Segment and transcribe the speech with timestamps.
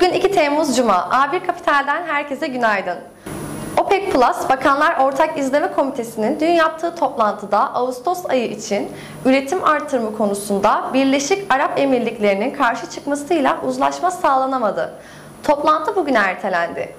[0.00, 0.94] Bugün 2 Temmuz Cuma.
[0.94, 2.98] A1 Kapital'den herkese günaydın.
[3.80, 8.92] OPEC Plus Bakanlar Ortak İzleme Komitesi'nin dün yaptığı toplantıda Ağustos ayı için
[9.24, 14.94] üretim artırımı konusunda Birleşik Arap Emirlikleri'nin karşı çıkmasıyla uzlaşma sağlanamadı.
[15.44, 16.94] Toplantı bugün ertelendi.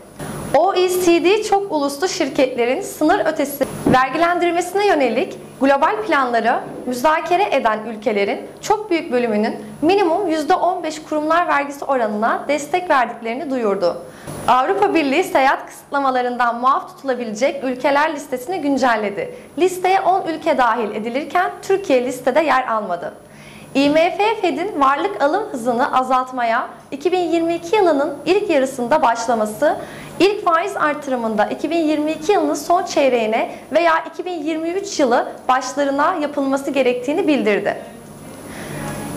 [0.54, 9.12] OECD çok uluslu şirketlerin sınır ötesi vergilendirmesine yönelik global planları müzakere eden ülkelerin çok büyük
[9.12, 14.02] bölümünün minimum %15 kurumlar vergisi oranına destek verdiklerini duyurdu.
[14.48, 19.36] Avrupa Birliği seyahat kısıtlamalarından muaf tutulabilecek ülkeler listesini güncelledi.
[19.58, 23.14] Listeye 10 ülke dahil edilirken Türkiye listede yer almadı.
[23.76, 29.78] IMF Fed'in varlık alım hızını azaltmaya 2022 yılının ilk yarısında başlaması,
[30.20, 37.78] ilk faiz artırımında 2022 yılının son çeyreğine veya 2023 yılı başlarına yapılması gerektiğini bildirdi.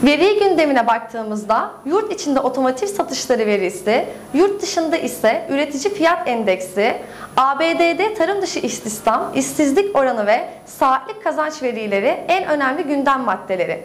[0.03, 6.97] Veri gündemine baktığımızda yurt içinde otomotiv satışları verisi, yurt dışında ise üretici fiyat endeksi,
[7.37, 13.84] ABD'de tarım dışı istihdam, işsizlik oranı ve saatlik kazanç verileri en önemli gündem maddeleri.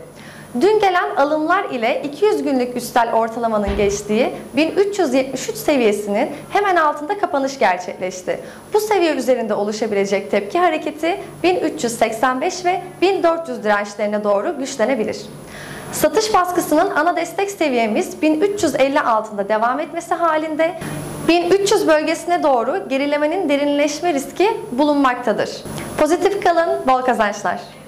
[0.61, 8.39] Dün gelen alımlar ile 200 günlük üstel ortalamanın geçtiği 1373 seviyesinin hemen altında kapanış gerçekleşti.
[8.73, 15.17] Bu seviye üzerinde oluşabilecek tepki hareketi 1385 ve 1400 dirençlerine doğru güçlenebilir.
[15.91, 20.79] Satış baskısının ana destek seviyemiz 1350 altında devam etmesi halinde
[21.27, 25.49] 1300 bölgesine doğru gerilemenin derinleşme riski bulunmaktadır.
[25.97, 27.78] Pozitif kalın, bol kazançlar.